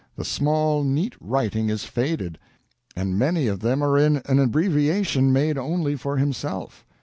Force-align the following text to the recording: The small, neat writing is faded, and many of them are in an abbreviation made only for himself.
The 0.15 0.25
small, 0.25 0.83
neat 0.83 1.13
writing 1.21 1.69
is 1.69 1.83
faded, 1.83 2.39
and 2.95 3.19
many 3.19 3.45
of 3.45 3.59
them 3.59 3.83
are 3.83 3.99
in 3.99 4.23
an 4.25 4.39
abbreviation 4.39 5.31
made 5.31 5.59
only 5.59 5.95
for 5.95 6.17
himself. 6.17 6.83